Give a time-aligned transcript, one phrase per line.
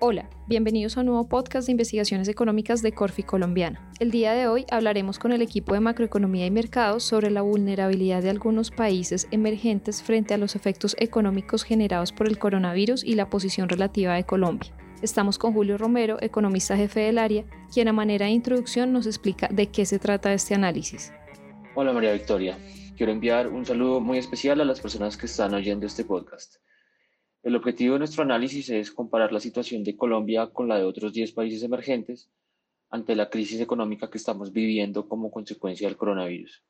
[0.00, 3.90] Hola, bienvenidos a un nuevo podcast de investigaciones económicas de Corfi Colombiana.
[3.98, 8.22] El día de hoy hablaremos con el equipo de macroeconomía y mercados sobre la vulnerabilidad
[8.22, 13.28] de algunos países emergentes frente a los efectos económicos generados por el coronavirus y la
[13.28, 14.70] posición relativa de Colombia.
[15.02, 17.44] Estamos con Julio Romero, economista jefe del área,
[17.74, 21.12] quien a manera de introducción nos explica de qué se trata este análisis.
[21.74, 22.56] Hola María Victoria,
[22.96, 26.58] quiero enviar un saludo muy especial a las personas que están oyendo este podcast.
[27.42, 31.12] El objetivo de nuestro análisis es comparar la situación de Colombia con la de otros
[31.12, 32.28] 10 países emergentes
[32.90, 36.64] ante la crisis económica que estamos viviendo como consecuencia del coronavirus.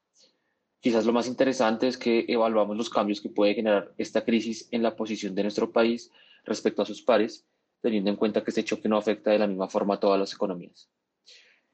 [0.80, 4.82] Quizás lo más interesante es que evaluamos los cambios que puede generar esta crisis en
[4.82, 6.12] la posición de nuestro país
[6.44, 7.46] respecto a sus pares,
[7.80, 10.34] teniendo en cuenta que este choque no afecta de la misma forma a todas las
[10.34, 10.90] economías.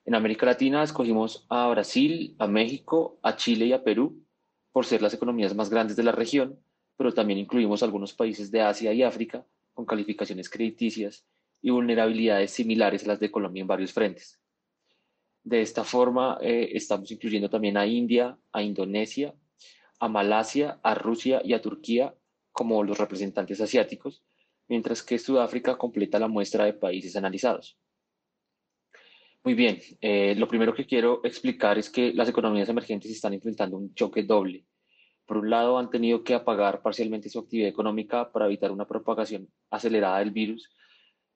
[0.04, 4.22] En América Latina escogimos a Brasil, a México, a Chile y a Perú
[4.70, 6.60] por ser las economías más grandes de la región
[6.96, 11.26] pero también incluimos algunos países de Asia y África con calificaciones crediticias
[11.60, 14.40] y vulnerabilidades similares a las de Colombia en varios frentes.
[15.42, 19.34] De esta forma, eh, estamos incluyendo también a India, a Indonesia,
[19.98, 22.14] a Malasia, a Rusia y a Turquía
[22.52, 24.22] como los representantes asiáticos,
[24.68, 27.76] mientras que Sudáfrica completa la muestra de países analizados.
[29.42, 33.76] Muy bien, eh, lo primero que quiero explicar es que las economías emergentes están enfrentando
[33.76, 34.64] un choque doble
[35.26, 39.48] por un lado, han tenido que apagar parcialmente su actividad económica para evitar una propagación
[39.70, 40.70] acelerada del virus,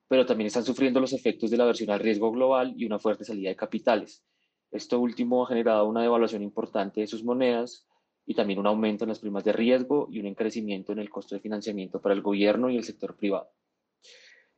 [0.08, 3.24] pero también están sufriendo los efectos de la aversión al riesgo global y una fuerte
[3.24, 4.24] salida de capitales.
[4.70, 7.86] Esto último ha generado una devaluación importante de sus monedas
[8.26, 11.34] y también un aumento en las primas de riesgo y un encarecimiento en el costo
[11.34, 13.50] de financiamiento para el gobierno y el sector privado.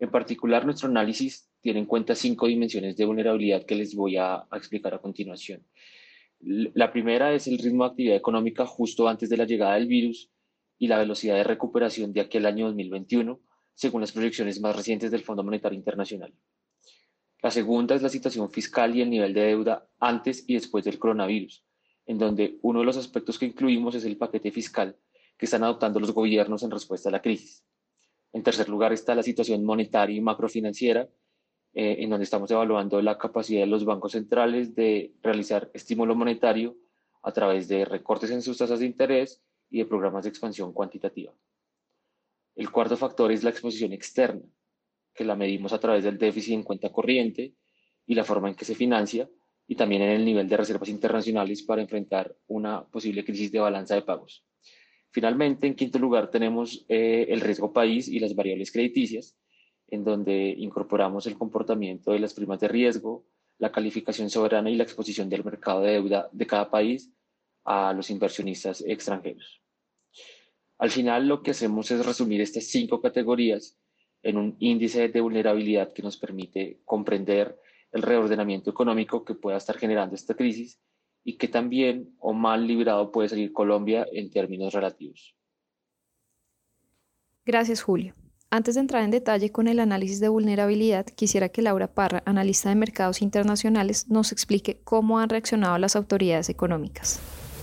[0.00, 4.46] En particular, nuestro análisis tiene en cuenta cinco dimensiones de vulnerabilidad que les voy a,
[4.50, 5.64] a explicar a continuación.
[6.42, 10.30] La primera es el ritmo de actividad económica justo antes de la llegada del virus
[10.78, 13.38] y la velocidad de recuperación de aquel año 2021,
[13.74, 16.32] según las proyecciones más recientes del Fondo Monetario Internacional.
[17.42, 20.98] La segunda es la situación fiscal y el nivel de deuda antes y después del
[20.98, 21.62] coronavirus,
[22.06, 24.96] en donde uno de los aspectos que incluimos es el paquete fiscal
[25.36, 27.64] que están adoptando los gobiernos en respuesta a la crisis.
[28.32, 31.08] En tercer lugar está la situación monetaria y macrofinanciera,
[31.72, 36.76] eh, en donde estamos evaluando la capacidad de los bancos centrales de realizar estímulo monetario
[37.22, 41.32] a través de recortes en sus tasas de interés y de programas de expansión cuantitativa.
[42.56, 44.42] El cuarto factor es la exposición externa,
[45.14, 47.54] que la medimos a través del déficit en cuenta corriente
[48.06, 49.28] y la forma en que se financia,
[49.70, 53.94] y también en el nivel de reservas internacionales para enfrentar una posible crisis de balanza
[53.94, 54.44] de pagos.
[55.12, 59.36] Finalmente, en quinto lugar, tenemos eh, el riesgo país y las variables crediticias,
[59.90, 63.24] en donde incorporamos el comportamiento de las primas de riesgo,
[63.58, 67.12] la calificación soberana y la exposición del mercado de deuda de cada país
[67.64, 69.60] a los inversionistas extranjeros.
[70.78, 73.78] Al final lo que hacemos es resumir estas cinco categorías
[74.22, 77.60] en un índice de vulnerabilidad que nos permite comprender
[77.92, 80.80] el reordenamiento económico que pueda estar generando esta crisis
[81.22, 85.36] y que también o mal librado puede salir Colombia en términos relativos.
[87.44, 88.14] Gracias, Julio.
[88.52, 92.68] Antes de entrar en detalle con el análisis de vulnerabilidad, quisiera que Laura Parra, analista
[92.68, 97.20] de mercados internacionales, nos explique cómo han reaccionado las autoridades económicas.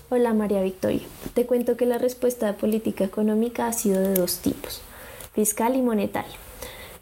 [0.09, 1.01] Hola María Victoria,
[1.33, 4.81] te cuento que la respuesta de política económica ha sido de dos tipos,
[5.33, 6.37] fiscal y monetaria.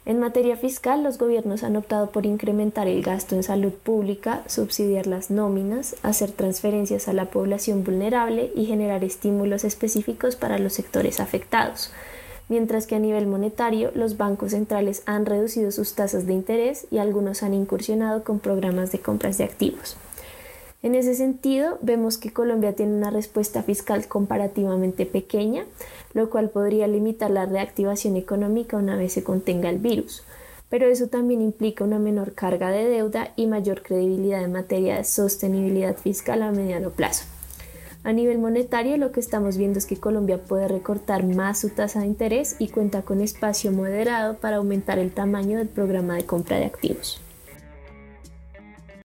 [0.04, 5.06] En materia fiscal, los gobiernos han optado por incrementar el gasto en salud pública, subsidiar
[5.06, 11.20] las nóminas, hacer transferencias a la población vulnerable y generar estímulos específicos para los sectores
[11.20, 11.92] afectados
[12.48, 16.98] mientras que a nivel monetario los bancos centrales han reducido sus tasas de interés y
[16.98, 19.96] algunos han incursionado con programas de compras de activos.
[20.82, 25.64] En ese sentido, vemos que Colombia tiene una respuesta fiscal comparativamente pequeña,
[26.14, 30.22] lo cual podría limitar la reactivación económica una vez se contenga el virus,
[30.68, 35.04] pero eso también implica una menor carga de deuda y mayor credibilidad en materia de
[35.04, 37.24] sostenibilidad fiscal a mediano plazo.
[38.06, 41.98] A nivel monetario, lo que estamos viendo es que Colombia puede recortar más su tasa
[41.98, 46.56] de interés y cuenta con espacio moderado para aumentar el tamaño del programa de compra
[46.56, 47.20] de activos.